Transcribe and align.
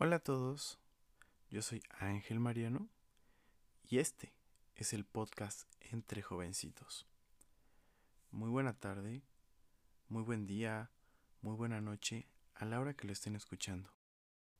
Hola 0.00 0.16
a 0.16 0.20
todos, 0.20 0.78
yo 1.50 1.60
soy 1.60 1.82
Ángel 1.98 2.38
Mariano 2.38 2.88
y 3.82 3.98
este 3.98 4.32
es 4.76 4.92
el 4.92 5.04
podcast 5.04 5.68
Entre 5.80 6.22
Jovencitos. 6.22 7.04
Muy 8.30 8.48
buena 8.48 8.78
tarde, 8.78 9.24
muy 10.06 10.22
buen 10.22 10.46
día, 10.46 10.92
muy 11.42 11.56
buena 11.56 11.80
noche 11.80 12.28
a 12.54 12.64
la 12.64 12.78
hora 12.78 12.94
que 12.94 13.08
lo 13.08 13.12
estén 13.12 13.34
escuchando. 13.34 13.92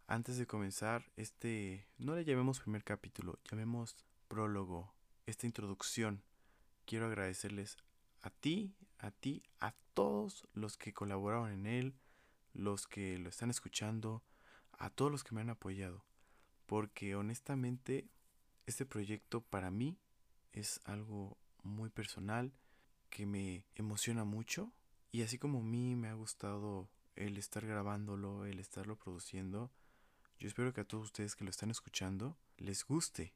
Antes 0.09 0.38
de 0.38 0.48
comenzar, 0.48 1.04
este, 1.14 1.86
no 1.98 2.16
le 2.16 2.25
llamemos 2.25 2.59
primer 2.59 2.82
capítulo, 2.82 3.39
llamemos 3.48 3.95
prólogo, 4.27 4.93
esta 5.27 5.46
introducción. 5.46 6.25
Quiero 6.84 7.07
agradecerles 7.07 7.77
a 8.23 8.30
ti, 8.30 8.75
a 8.98 9.12
ti, 9.12 9.45
a 9.61 9.73
todos 9.95 10.48
los 10.52 10.77
que 10.77 10.93
colaboraron 10.93 11.52
en 11.52 11.66
él, 11.66 11.95
los 12.55 12.89
que 12.89 13.20
lo 13.20 13.29
están 13.29 13.50
escuchando, 13.50 14.25
a 14.79 14.91
todos 14.91 15.11
los 15.11 15.25
que 15.25 15.35
me 15.35 15.41
han 15.41 15.51
apoyado. 15.51 16.05
Porque 16.67 17.15
honestamente, 17.17 18.09
este 18.67 18.86
proyecto 18.86 19.41
para 19.41 19.71
mí 19.71 19.99
es 20.53 20.81
algo 20.85 21.36
muy 21.63 21.91
personal, 21.91 22.53
que 23.11 23.27
me 23.27 23.64
emociona 23.75 24.25
mucho. 24.25 24.72
Y 25.11 25.22
así 25.22 25.39
como 25.39 25.61
a 25.61 25.63
mí 25.63 25.96
me 25.96 26.09
ha 26.09 26.14
gustado 26.14 26.89
el 27.17 27.36
estar 27.36 27.67
grabándolo, 27.67 28.46
el 28.46 28.59
estarlo 28.59 28.96
produciendo, 28.96 29.71
yo 30.39 30.46
espero 30.46 30.72
que 30.72 30.83
a 30.83 30.85
todos 30.85 31.07
ustedes 31.07 31.35
que 31.35 31.45
lo 31.45 31.50
están 31.50 31.71
escuchando 31.71 32.39
les 32.58 32.84
guste, 32.84 33.34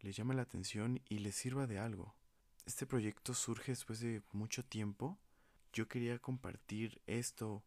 les 0.00 0.16
llame 0.16 0.34
la 0.34 0.42
atención 0.42 1.00
y 1.08 1.18
les 1.18 1.36
sirva 1.36 1.68
de 1.68 1.78
algo. 1.78 2.16
Este 2.66 2.86
proyecto 2.86 3.34
surge 3.34 3.72
después 3.72 4.00
de 4.00 4.22
mucho 4.32 4.64
tiempo. 4.64 5.18
Yo 5.72 5.86
quería 5.86 6.18
compartir 6.18 7.00
esto, 7.06 7.62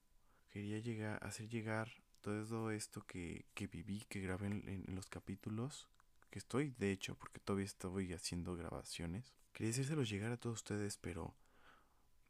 quería 0.50 0.80
llegar, 0.80 1.24
hacer 1.26 1.48
llegar 1.48 2.04
todo 2.24 2.72
esto 2.72 3.06
que, 3.06 3.46
viví, 3.72 4.06
que 4.08 4.22
grabé 4.22 4.48
en, 4.48 4.96
los 4.96 5.08
capítulos, 5.08 5.90
que 6.32 6.40
estoy, 6.40 6.74
de 6.80 6.92
hecho, 6.92 7.16
porque 7.16 7.40
todavía 7.40 7.66
estoy 7.66 8.14
haciendo 8.14 8.56
grabaciones. 8.56 9.36
Quería 9.52 9.70
decírselos 9.70 10.10
llegar 10.10 10.32
a 10.32 10.38
todos 10.38 10.60
ustedes, 10.60 10.98
pero 10.98 11.36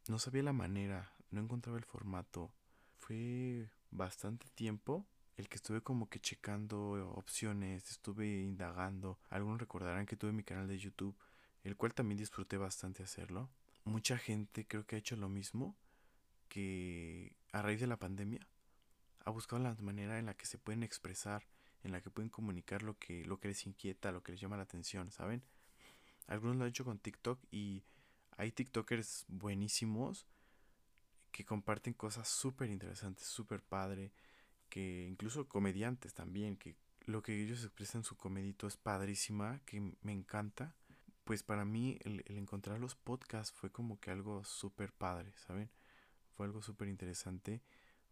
no 0.09 0.19
sabía 0.19 0.43
la 0.43 0.51
manera, 0.51 1.13
no 1.29 1.41
encontraba 1.41 1.77
el 1.77 1.85
formato. 1.85 2.51
Fue 2.97 3.69
bastante 3.91 4.47
tiempo 4.55 5.05
el 5.37 5.47
que 5.47 5.57
estuve 5.57 5.81
como 5.81 6.09
que 6.09 6.19
checando 6.19 7.13
opciones, 7.15 7.89
estuve 7.91 8.41
indagando. 8.41 9.19
Algunos 9.29 9.59
recordarán 9.59 10.07
que 10.07 10.17
tuve 10.17 10.31
mi 10.31 10.43
canal 10.43 10.67
de 10.67 10.79
YouTube, 10.79 11.15
el 11.63 11.77
cual 11.77 11.93
también 11.93 12.17
disfruté 12.17 12.57
bastante 12.57 13.03
hacerlo. 13.03 13.49
Mucha 13.85 14.17
gente 14.17 14.65
creo 14.65 14.85
que 14.87 14.95
ha 14.95 14.99
hecho 14.99 15.15
lo 15.15 15.29
mismo 15.29 15.77
que 16.49 17.35
a 17.51 17.61
raíz 17.61 17.79
de 17.79 17.87
la 17.87 17.97
pandemia 17.97 18.47
ha 19.25 19.31
buscado 19.31 19.61
la 19.61 19.75
manera 19.75 20.19
en 20.19 20.25
la 20.25 20.35
que 20.35 20.45
se 20.45 20.57
pueden 20.57 20.83
expresar, 20.83 21.47
en 21.83 21.91
la 21.91 22.01
que 22.01 22.09
pueden 22.09 22.29
comunicar 22.29 22.83
lo 22.83 22.97
que, 22.97 23.25
lo 23.25 23.39
que 23.39 23.49
les 23.49 23.65
inquieta, 23.65 24.11
lo 24.11 24.23
que 24.23 24.33
les 24.33 24.41
llama 24.41 24.57
la 24.57 24.63
atención, 24.63 25.11
¿saben? 25.11 25.43
Algunos 26.27 26.55
lo 26.55 26.63
han 26.63 26.69
hecho 26.69 26.85
con 26.85 26.99
TikTok 26.99 27.39
y 27.51 27.83
hay 28.37 28.51
TikTokers 28.51 29.25
buenísimos 29.27 30.25
que 31.31 31.45
comparten 31.45 31.93
cosas 31.93 32.27
súper 32.27 32.69
interesantes, 32.69 33.25
súper 33.25 33.61
padre, 33.61 34.11
que 34.69 35.07
incluso 35.07 35.47
comediantes 35.47 36.13
también, 36.13 36.57
que 36.57 36.75
lo 37.05 37.21
que 37.21 37.41
ellos 37.41 37.63
expresan 37.63 37.99
en 37.99 38.05
su 38.05 38.15
comedito 38.15 38.67
es 38.67 38.77
padrísima, 38.77 39.59
que 39.65 39.93
me 40.01 40.11
encanta. 40.11 40.75
Pues 41.23 41.43
para 41.43 41.65
mí 41.65 41.97
el, 42.01 42.23
el 42.27 42.37
encontrar 42.37 42.79
los 42.79 42.95
podcasts 42.95 43.53
fue 43.57 43.71
como 43.71 43.99
que 43.99 44.11
algo 44.11 44.43
súper 44.43 44.91
padre, 44.93 45.33
¿saben? 45.37 45.69
Fue 46.35 46.45
algo 46.45 46.61
súper 46.61 46.87
interesante 46.87 47.61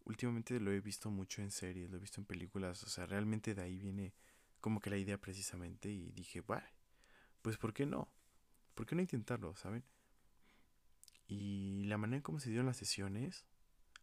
últimamente 0.05 0.59
lo 0.59 0.71
he 0.71 0.80
visto 0.80 1.09
mucho 1.09 1.41
en 1.41 1.52
series, 1.52 1.89
lo 1.89 1.97
he 1.97 1.99
visto 1.99 2.21
en 2.21 2.25
películas, 2.25 2.83
o 2.83 2.89
sea, 2.89 3.05
realmente 3.05 3.53
de 3.53 3.61
ahí 3.61 3.77
viene 3.77 4.13
como 4.59 4.80
que 4.80 4.89
la 4.89 4.97
idea 4.97 5.19
precisamente 5.19 5.89
y 5.89 6.11
dije, 6.11 6.41
vale, 6.41 6.67
pues 7.41 7.58
¿por 7.58 7.73
qué 7.73 7.85
no? 7.85 8.08
¿Por 8.75 8.85
qué 8.85 8.95
no 8.95 9.02
intentarlo, 9.02 9.55
saben? 9.55 9.83
Y 11.27 11.86
la 11.86 11.98
manera 11.98 12.17
en 12.17 12.23
cómo 12.23 12.39
se 12.39 12.49
dieron 12.49 12.65
las 12.65 12.77
sesiones, 12.77 13.45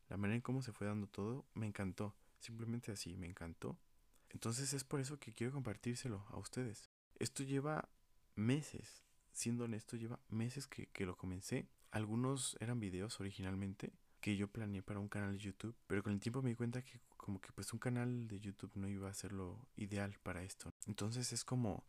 la 0.09 0.17
manera 0.17 0.37
en 0.37 0.43
cómo 0.43 0.63
se 0.63 0.73
fue 0.73 0.87
dando 0.87 1.07
todo, 1.07 1.47
me 1.55 1.67
encantó. 1.67 2.17
Simplemente 2.39 2.93
así, 2.93 3.17
me 3.17 3.27
encantó. 3.27 3.79
Entonces 4.31 4.73
es 4.73 4.85
por 4.85 5.01
eso 5.01 5.19
que 5.19 5.33
quiero 5.33 5.53
compartírselo 5.53 6.25
a 6.31 6.39
ustedes. 6.39 6.91
Esto 7.19 7.43
lleva 7.43 7.89
meses, 8.35 9.05
siendo 9.33 9.65
honesto, 9.65 9.97
lleva 9.97 10.21
meses 10.29 10.67
que, 10.67 10.87
que 10.87 11.07
lo 11.07 11.17
comencé. 11.17 11.69
Algunos 11.91 12.57
eran 12.61 12.81
videos 12.81 13.21
originalmente, 13.21 13.93
que 14.21 14.37
yo 14.37 14.49
planeé 14.49 14.83
para 14.83 15.01
un 15.01 15.09
canal 15.09 15.33
de 15.33 15.39
YouTube, 15.39 15.77
pero 15.87 16.03
con 16.03 16.13
el 16.13 16.21
tiempo 16.21 16.43
me 16.43 16.51
di 16.51 16.57
cuenta 16.57 16.83
que 16.83 17.01
como 17.17 17.41
que 17.41 17.53
pues 17.53 17.73
un 17.73 17.79
canal 17.79 18.27
de 18.27 18.41
YouTube 18.41 18.73
no 18.75 18.89
iba 18.89 19.09
a 19.09 19.15
ser 19.15 19.33
lo 19.33 19.59
ideal 19.77 20.19
para 20.23 20.43
esto. 20.43 20.73
Entonces 20.87 21.33
es 21.33 21.45
como 21.45 21.85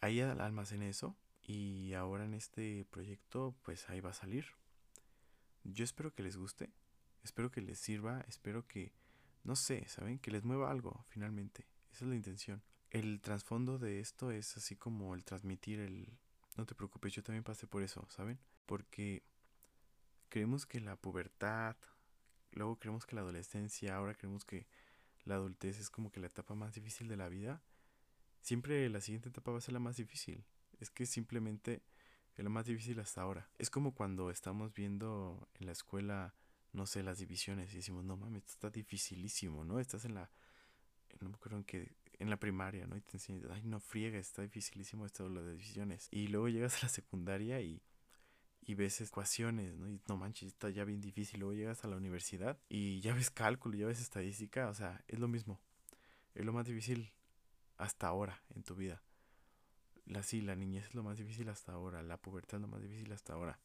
ahí 0.00 0.20
almacené 0.20 0.88
eso 0.88 1.16
y 1.42 1.94
ahora 1.94 2.24
en 2.24 2.34
este 2.34 2.84
proyecto 2.90 3.54
pues 3.62 3.88
ahí 3.88 4.00
va 4.00 4.10
a 4.10 4.14
salir. 4.14 4.46
Yo 5.64 5.84
espero 5.84 6.14
que 6.14 6.22
les 6.22 6.36
guste, 6.36 6.70
espero 7.22 7.50
que 7.50 7.60
les 7.60 7.78
sirva, 7.78 8.20
espero 8.28 8.66
que 8.66 8.92
no 9.42 9.56
sé, 9.56 9.88
¿saben? 9.88 10.18
Que 10.18 10.30
les 10.30 10.44
mueva 10.44 10.70
algo 10.70 11.04
finalmente. 11.08 11.66
Esa 11.92 12.04
es 12.04 12.10
la 12.10 12.16
intención. 12.16 12.62
El 12.90 13.20
trasfondo 13.20 13.78
de 13.78 14.00
esto 14.00 14.30
es 14.30 14.56
así 14.56 14.76
como 14.76 15.14
el 15.14 15.24
transmitir 15.24 15.80
el 15.80 16.18
no 16.56 16.66
te 16.66 16.74
preocupes, 16.74 17.12
yo 17.12 17.22
también 17.22 17.44
pasé 17.44 17.66
por 17.66 17.82
eso, 17.82 18.06
¿saben? 18.10 18.38
Porque 18.66 19.22
creemos 20.30 20.64
que 20.64 20.80
la 20.80 20.96
pubertad, 20.96 21.76
luego 22.52 22.78
creemos 22.78 23.04
que 23.04 23.16
la 23.16 23.20
adolescencia, 23.20 23.96
ahora 23.96 24.14
creemos 24.14 24.46
que 24.46 24.66
la 25.24 25.34
adultez 25.34 25.78
es 25.78 25.90
como 25.90 26.10
que 26.10 26.20
la 26.20 26.28
etapa 26.28 26.54
más 26.54 26.74
difícil 26.74 27.08
de 27.08 27.16
la 27.16 27.28
vida, 27.28 27.62
siempre 28.40 28.88
la 28.88 29.02
siguiente 29.02 29.28
etapa 29.28 29.50
va 29.52 29.58
a 29.58 29.60
ser 29.60 29.74
la 29.74 29.80
más 29.80 29.96
difícil. 29.96 30.44
Es 30.78 30.90
que 30.90 31.04
simplemente 31.04 31.82
es 32.36 32.44
la 32.44 32.50
más 32.50 32.66
difícil 32.66 32.98
hasta 33.00 33.20
ahora. 33.20 33.50
Es 33.58 33.68
como 33.68 33.94
cuando 33.94 34.30
estamos 34.30 34.72
viendo 34.72 35.48
en 35.54 35.66
la 35.66 35.72
escuela, 35.72 36.34
no 36.72 36.86
sé, 36.86 37.02
las 37.02 37.18
divisiones 37.18 37.72
y 37.74 37.76
decimos, 37.76 38.04
no 38.04 38.16
mames, 38.16 38.44
esto 38.44 38.52
está 38.52 38.70
dificilísimo, 38.70 39.64
¿no? 39.64 39.78
Estás 39.78 40.06
en 40.06 40.14
la, 40.14 40.30
no 41.20 41.28
me 41.28 41.34
acuerdo 41.34 41.58
en 41.58 41.64
qué, 41.64 41.92
en 42.18 42.30
la 42.30 42.38
primaria, 42.38 42.86
¿no? 42.86 42.96
Y 42.96 43.02
te 43.02 43.16
enseñan, 43.16 43.50
ay, 43.52 43.62
no 43.64 43.80
friega, 43.80 44.18
está 44.18 44.42
dificilísimo 44.42 45.04
esto 45.04 45.28
de 45.28 45.34
las 45.34 45.46
divisiones. 45.46 46.08
Y 46.10 46.28
luego 46.28 46.48
llegas 46.48 46.76
a 46.76 46.86
la 46.86 46.88
secundaria 46.88 47.60
y 47.60 47.82
y 48.62 48.74
ves 48.74 49.00
ecuaciones, 49.00 49.76
¿no? 49.76 49.88
Y 49.88 50.00
no 50.08 50.16
manches, 50.16 50.48
está 50.48 50.70
ya 50.70 50.84
bien 50.84 51.00
difícil. 51.00 51.40
Luego 51.40 51.54
llegas 51.54 51.84
a 51.84 51.88
la 51.88 51.96
universidad 51.96 52.58
y 52.68 53.00
ya 53.00 53.14
ves 53.14 53.30
cálculo, 53.30 53.76
ya 53.76 53.86
ves 53.86 54.00
estadística, 54.00 54.68
o 54.68 54.74
sea, 54.74 55.02
es 55.08 55.18
lo 55.18 55.28
mismo. 55.28 55.60
Es 56.34 56.44
lo 56.44 56.52
más 56.52 56.66
difícil 56.66 57.12
hasta 57.76 58.08
ahora 58.08 58.42
en 58.54 58.62
tu 58.62 58.74
vida. 58.74 59.02
La 60.04 60.22
sí, 60.22 60.40
la 60.40 60.56
niñez 60.56 60.86
es 60.86 60.94
lo 60.94 61.02
más 61.02 61.16
difícil 61.16 61.48
hasta 61.48 61.72
ahora, 61.72 62.02
la 62.02 62.16
pubertad 62.16 62.56
es 62.56 62.62
lo 62.62 62.68
más 62.68 62.82
difícil 62.82 63.12
hasta 63.12 63.32
ahora. 63.32 63.58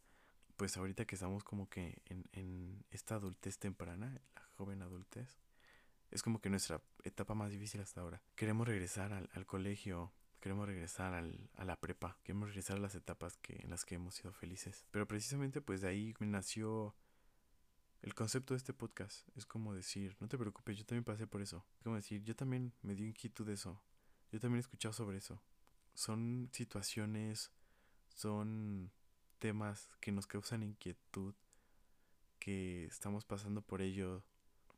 Pues 0.55 0.77
ahorita 0.77 1.05
que 1.05 1.15
estamos 1.15 1.43
como 1.43 1.69
que 1.69 2.01
en, 2.05 2.25
en 2.31 2.85
esta 2.91 3.15
adultez 3.15 3.57
temprana, 3.57 4.21
la 4.35 4.41
joven 4.55 4.81
adultez, 4.81 5.37
es 6.11 6.23
como 6.23 6.39
que 6.39 6.49
nuestra 6.49 6.81
etapa 7.03 7.33
más 7.33 7.51
difícil 7.51 7.81
hasta 7.81 8.01
ahora. 8.01 8.21
Queremos 8.35 8.67
regresar 8.67 9.11
al, 9.11 9.29
al 9.33 9.45
colegio, 9.45 10.13
queremos 10.45 10.67
regresar 10.67 11.15
al, 11.15 11.49
a 11.55 11.65
la 11.65 11.75
prepa, 11.75 12.19
queremos 12.21 12.49
regresar 12.49 12.77
a 12.77 12.79
las 12.79 12.93
etapas 12.93 13.35
que, 13.37 13.55
en 13.63 13.71
las 13.71 13.83
que 13.83 13.95
hemos 13.95 14.13
sido 14.13 14.31
felices. 14.31 14.85
Pero 14.91 15.07
precisamente 15.07 15.59
pues 15.59 15.81
de 15.81 15.87
ahí 15.87 16.13
nació 16.19 16.95
el 18.03 18.13
concepto 18.13 18.53
de 18.53 18.59
este 18.59 18.71
podcast. 18.71 19.27
Es 19.35 19.47
como 19.47 19.73
decir, 19.73 20.15
no 20.19 20.27
te 20.27 20.37
preocupes, 20.37 20.77
yo 20.77 20.85
también 20.85 21.03
pasé 21.03 21.25
por 21.25 21.41
eso. 21.41 21.65
Es 21.77 21.83
como 21.83 21.95
decir, 21.95 22.21
yo 22.21 22.35
también 22.35 22.73
me 22.83 22.93
dio 22.93 23.07
inquietud 23.07 23.43
de 23.43 23.53
eso. 23.53 23.81
Yo 24.31 24.39
también 24.39 24.57
he 24.57 24.59
escuchado 24.59 24.93
sobre 24.93 25.17
eso. 25.17 25.41
Son 25.95 26.47
situaciones, 26.53 27.51
son 28.13 28.91
temas 29.39 29.89
que 29.99 30.11
nos 30.11 30.27
causan 30.27 30.61
inquietud, 30.61 31.33
que 32.37 32.85
estamos 32.85 33.25
pasando 33.25 33.63
por 33.63 33.81
ello 33.81 34.23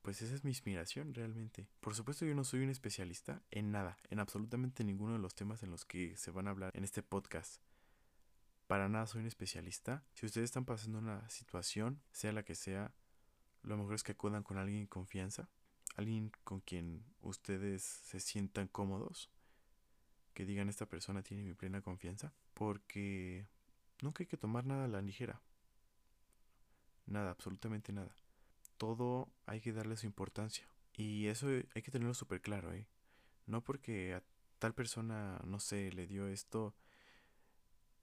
pues 0.07 0.21
esa 0.21 0.35
es 0.35 0.45
mi 0.45 0.51
inspiración 0.51 1.13
realmente. 1.13 1.67
Por 1.81 1.93
supuesto 1.93 2.25
yo 2.25 2.33
no 2.33 2.45
soy 2.45 2.61
un 2.61 2.69
especialista 2.69 3.41
en 3.51 3.73
nada, 3.73 3.97
en 4.09 4.21
absolutamente 4.21 4.85
ninguno 4.85 5.11
de 5.11 5.19
los 5.19 5.35
temas 5.35 5.63
en 5.63 5.69
los 5.69 5.83
que 5.83 6.15
se 6.15 6.31
van 6.31 6.47
a 6.47 6.51
hablar 6.51 6.71
en 6.77 6.85
este 6.85 7.03
podcast. 7.03 7.61
Para 8.67 8.87
nada 8.87 9.05
soy 9.05 9.19
un 9.19 9.27
especialista. 9.27 10.05
Si 10.13 10.25
ustedes 10.25 10.45
están 10.45 10.63
pasando 10.63 10.99
una 10.99 11.29
situación, 11.29 12.01
sea 12.13 12.31
la 12.31 12.43
que 12.43 12.55
sea, 12.55 12.93
lo 13.63 13.75
mejor 13.75 13.95
es 13.95 14.03
que 14.03 14.13
acudan 14.13 14.43
con 14.43 14.57
alguien 14.57 14.79
en 14.79 14.87
confianza, 14.87 15.49
alguien 15.97 16.31
con 16.45 16.61
quien 16.61 17.03
ustedes 17.19 17.83
se 17.83 18.21
sientan 18.21 18.69
cómodos, 18.69 19.29
que 20.33 20.45
digan 20.45 20.69
esta 20.69 20.85
persona 20.85 21.21
tiene 21.21 21.43
mi 21.43 21.53
plena 21.53 21.81
confianza, 21.81 22.31
porque 22.53 23.45
nunca 24.01 24.23
hay 24.23 24.27
que 24.27 24.37
tomar 24.37 24.65
nada 24.65 24.85
a 24.85 24.87
la 24.87 25.01
ligera. 25.01 25.41
Nada, 27.07 27.29
absolutamente 27.29 27.91
nada 27.91 28.15
todo 28.77 29.29
hay 29.45 29.61
que 29.61 29.73
darle 29.73 29.97
su 29.97 30.05
importancia. 30.05 30.67
Y 30.93 31.27
eso 31.27 31.47
hay 31.47 31.81
que 31.81 31.91
tenerlo 31.91 32.13
súper 32.13 32.41
claro, 32.41 32.73
¿eh? 32.73 32.87
No 33.45 33.63
porque 33.63 34.13
a 34.13 34.23
tal 34.59 34.73
persona, 34.73 35.39
no 35.45 35.59
sé, 35.59 35.91
le 35.91 36.07
dio 36.07 36.27
esto, 36.27 36.75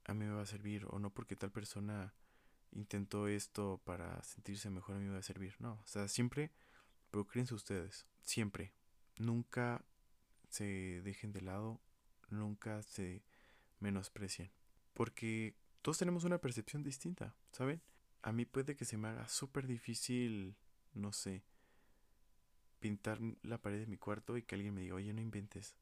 a 0.04 0.14
mí 0.14 0.24
me 0.24 0.32
va 0.32 0.42
a 0.42 0.46
servir. 0.46 0.86
O 0.90 0.98
no 0.98 1.10
porque 1.12 1.36
tal 1.36 1.50
persona 1.50 2.14
intentó 2.72 3.28
esto 3.28 3.80
para 3.84 4.22
sentirse 4.22 4.70
mejor, 4.70 4.96
a 4.96 4.98
mí 4.98 5.06
me 5.06 5.12
va 5.12 5.18
a 5.18 5.22
servir. 5.22 5.56
No, 5.58 5.74
o 5.74 5.86
sea, 5.86 6.08
siempre 6.08 6.52
procúrense 7.10 7.54
ustedes. 7.54 8.06
Siempre. 8.22 8.74
Nunca 9.16 9.84
se 10.48 11.00
dejen 11.02 11.32
de 11.32 11.40
lado, 11.40 11.80
nunca 12.28 12.82
se 12.82 13.24
menosprecien. 13.80 14.50
Porque 14.92 15.56
todos 15.82 15.98
tenemos 15.98 16.24
una 16.24 16.40
percepción 16.40 16.82
distinta, 16.82 17.36
¿saben? 17.52 17.82
A 18.22 18.32
mí 18.32 18.44
puede 18.46 18.76
que 18.76 18.84
se 18.84 18.96
me 18.96 19.08
haga 19.08 19.28
súper 19.28 19.66
difícil, 19.66 20.56
no 20.94 21.12
sé, 21.12 21.44
pintar 22.80 23.18
la 23.42 23.58
pared 23.58 23.80
de 23.80 23.86
mi 23.86 23.96
cuarto 23.96 24.36
y 24.36 24.42
que 24.42 24.54
alguien 24.54 24.74
me 24.74 24.82
diga, 24.82 24.94
oye, 24.94 25.12
no 25.12 25.20
inventes. 25.20 25.74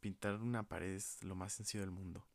Pintar 0.00 0.34
una 0.40 0.68
pared 0.68 0.94
es 0.94 1.22
lo 1.24 1.34
más 1.34 1.52
sencillo 1.54 1.80
del 1.80 1.90
mundo. 1.90 2.26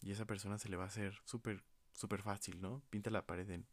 Y 0.00 0.10
a 0.10 0.14
esa 0.14 0.26
persona 0.26 0.58
se 0.58 0.68
le 0.68 0.76
va 0.76 0.84
a 0.84 0.88
hacer 0.88 1.20
súper, 1.24 1.62
súper 1.92 2.22
fácil, 2.22 2.60
¿no? 2.60 2.82
Pinta 2.90 3.10
la 3.10 3.26
pared 3.26 3.48
en 3.50 3.66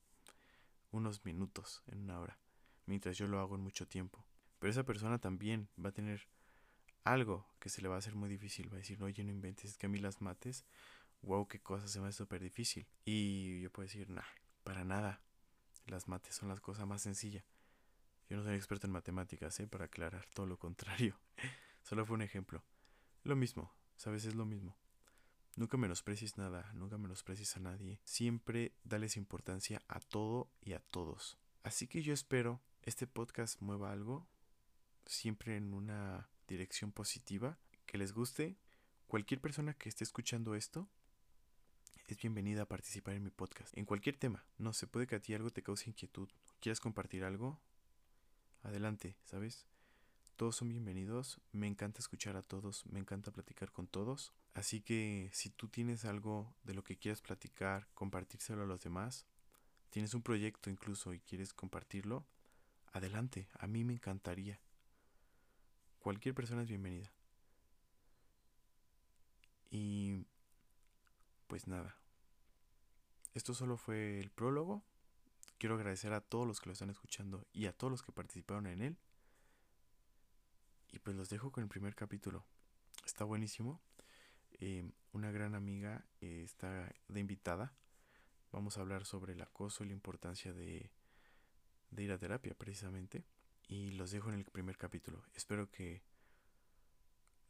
unos 0.91 1.25
minutos, 1.25 1.83
en 1.87 1.99
una 1.99 2.19
hora, 2.19 2.37
mientras 2.85 3.17
yo 3.17 3.27
lo 3.27 3.39
hago 3.39 3.55
en 3.55 3.61
mucho 3.61 3.87
tiempo. 3.87 4.25
Pero 4.59 4.71
esa 4.71 4.83
persona 4.83 5.19
también 5.19 5.69
va 5.83 5.89
a 5.89 5.93
tener 5.93 6.27
algo 7.03 7.47
que 7.59 7.69
se 7.69 7.81
le 7.81 7.87
va 7.87 7.95
a 7.95 7.99
hacer 7.99 8.15
muy 8.15 8.29
difícil. 8.29 8.69
Va 8.71 8.75
a 8.75 8.79
decir, 8.79 9.01
oye, 9.01 9.23
no 9.23 9.31
inventes, 9.31 9.71
es 9.71 9.77
que 9.77 9.85
a 9.85 9.89
mí 9.89 9.99
las 9.99 10.21
mates, 10.21 10.65
wow, 11.21 11.47
qué 11.47 11.59
cosa 11.59 11.87
se 11.87 11.99
me 11.99 12.09
hace 12.09 12.17
súper 12.17 12.41
difícil. 12.41 12.87
Y 13.05 13.61
yo 13.61 13.71
puedo 13.71 13.87
decir, 13.87 14.09
nah, 14.09 14.21
para 14.63 14.83
nada. 14.83 15.21
Las 15.89 16.07
mates 16.07 16.36
son 16.36 16.50
las 16.50 16.62
cosas 16.62 16.86
más 16.86 17.01
sencillas. 17.01 17.44
Yo 18.30 18.38
no 18.38 18.44
soy 18.44 18.56
experto 18.56 18.86
en 18.86 18.94
matemáticas, 18.94 19.59
¿eh? 19.59 19.68
Para 19.68 19.86
aclarar, 19.86 20.27
todo 20.36 20.45
lo 20.45 20.59
contrario. 20.59 21.19
Solo 21.83 22.06
fue 22.06 22.15
un 22.15 22.21
ejemplo. 22.21 22.63
Lo 23.24 23.36
mismo, 23.36 23.74
¿sabes? 23.95 24.25
Es 24.25 24.36
lo 24.36 24.45
mismo. 24.45 24.77
Nunca 25.56 25.77
menosprecies 25.77 26.38
nada, 26.38 26.71
nunca 26.74 27.00
menosprecies 27.00 27.57
a 27.57 27.59
nadie. 27.59 28.00
Siempre 28.03 28.75
dales 28.83 29.18
importancia 29.18 29.81
a 29.88 30.00
todo 30.00 30.51
y 30.62 30.74
a 30.74 30.80
todos. 30.80 31.39
Así 31.63 31.88
que 31.88 32.03
yo 32.03 32.13
espero 32.13 32.62
este 32.83 33.07
podcast 33.07 33.59
mueva 33.59 33.92
algo, 33.92 34.30
siempre 35.07 35.57
en 35.57 35.74
una 35.74 36.30
dirección 36.47 36.92
positiva, 36.92 37.57
que 37.88 37.97
les 37.97 38.13
guste. 38.13 38.59
Cualquier 39.07 39.42
persona 39.42 39.74
que 39.74 39.89
esté 39.89 40.03
escuchando 40.03 40.53
esto 40.53 40.88
es 42.09 42.17
bienvenida 42.17 42.63
a 42.63 42.65
participar 42.65 43.13
en 43.13 43.23
mi 43.23 43.29
podcast. 43.29 43.77
En 43.77 43.85
cualquier 43.85 44.17
tema, 44.17 44.44
no 44.57 44.73
se 44.73 44.88
puede 44.88 45.06
que 45.06 45.15
a 45.15 45.19
ti 45.19 45.35
algo 45.35 45.51
te 45.51 45.61
cause 45.61 45.88
inquietud, 45.88 46.27
quieras 46.59 46.79
compartir 46.79 47.23
algo, 47.23 47.59
adelante, 48.63 49.15
¿sabes? 49.25 49.67
Todos 50.35 50.56
son 50.56 50.69
bienvenidos, 50.69 51.39
me 51.51 51.67
encanta 51.67 52.00
escuchar 52.00 52.35
a 52.35 52.41
todos, 52.41 52.83
me 52.88 52.97
encanta 52.97 53.31
platicar 53.31 53.71
con 53.71 53.85
todos. 53.85 54.33
Así 54.56 54.81
que 54.81 55.29
si 55.33 55.51
tú 55.51 55.67
tienes 55.67 56.03
algo 56.03 56.56
de 56.63 56.73
lo 56.73 56.83
que 56.83 56.97
quieras 56.97 57.21
platicar, 57.21 57.88
compartírselo 57.94 58.63
a 58.63 58.65
los 58.65 58.81
demás, 58.81 59.27
tienes 59.91 60.15
un 60.15 60.23
proyecto 60.23 60.71
incluso 60.71 61.13
y 61.13 61.19
quieres 61.19 61.53
compartirlo, 61.53 62.25
adelante, 62.91 63.50
a 63.53 63.67
mí 63.67 63.83
me 63.83 63.94
encantaría. 63.94 64.59
Cualquier 66.00 66.33
persona 66.33 66.63
es 66.63 66.69
bienvenida. 66.69 67.13
Y 69.69 70.25
pues 71.49 71.67
nada. 71.67 71.97
Esto 73.33 73.53
solo 73.55 73.75
fue 73.75 74.19
el 74.19 74.29
prólogo. 74.29 74.83
Quiero 75.57 75.75
agradecer 75.75 76.13
a 76.13 76.21
todos 76.21 76.47
los 76.47 76.61
que 76.61 76.67
lo 76.67 76.73
están 76.73 76.91
escuchando 76.91 77.45
y 77.51 77.65
a 77.65 77.73
todos 77.73 77.89
los 77.89 78.03
que 78.03 78.11
participaron 78.11 78.67
en 78.67 78.81
él. 78.83 78.97
Y 80.91 80.99
pues 80.99 81.17
los 81.17 81.29
dejo 81.29 81.51
con 81.51 81.63
el 81.63 81.69
primer 81.69 81.95
capítulo. 81.95 82.45
Está 83.03 83.23
buenísimo. 83.23 83.81
Eh, 84.59 84.91
una 85.11 85.31
gran 85.31 85.55
amiga 85.55 86.05
eh, 86.21 86.43
está 86.45 86.93
de 87.07 87.19
invitada. 87.19 87.73
Vamos 88.51 88.77
a 88.77 88.81
hablar 88.81 89.05
sobre 89.05 89.33
el 89.33 89.41
acoso 89.41 89.83
y 89.83 89.87
la 89.87 89.93
importancia 89.93 90.53
de, 90.53 90.91
de 91.89 92.03
ir 92.03 92.11
a 92.11 92.19
terapia 92.19 92.53
precisamente. 92.53 93.25
Y 93.67 93.91
los 93.91 94.11
dejo 94.11 94.29
en 94.29 94.35
el 94.35 94.45
primer 94.45 94.77
capítulo. 94.77 95.23
Espero 95.33 95.71
que 95.71 96.03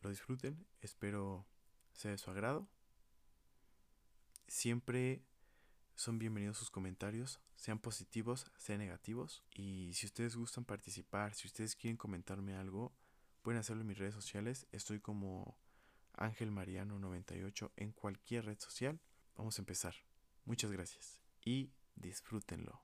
lo 0.01 0.09
disfruten. 0.09 0.65
Espero 0.79 1.45
sea 1.91 2.11
de 2.11 2.17
su 2.17 2.31
agrado. 2.31 2.69
Siempre 4.49 5.23
son 5.93 6.17
bienvenidos 6.17 6.57
sus 6.57 6.71
comentarios, 6.71 7.39
sean 7.55 7.77
positivos, 7.77 8.51
sean 8.57 8.79
negativos. 8.79 9.43
Y 9.53 9.91
si 9.93 10.07
ustedes 10.07 10.35
gustan 10.35 10.65
participar, 10.65 11.35
si 11.35 11.47
ustedes 11.47 11.75
quieren 11.75 11.97
comentarme 11.97 12.55
algo, 12.55 12.91
pueden 13.43 13.59
hacerlo 13.59 13.81
en 13.81 13.87
mis 13.87 13.99
redes 13.99 14.15
sociales. 14.15 14.65
Estoy 14.71 15.01
como 15.01 15.55
Ángel 16.13 16.49
Mariano 16.49 16.97
98 16.97 17.73
en 17.77 17.91
cualquier 17.91 18.45
red 18.45 18.57
social. 18.59 18.99
Vamos 19.35 19.59
a 19.59 19.61
empezar. 19.61 19.93
Muchas 20.45 20.71
gracias 20.71 21.19
y 21.45 21.69
disfrútenlo. 21.95 22.81